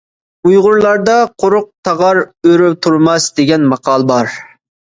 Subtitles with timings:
[0.51, 4.37] ئۇيغۇرلاردا «قۇرۇق تاغار ئۆرە تۇرماس» دېگەن ماقال بار.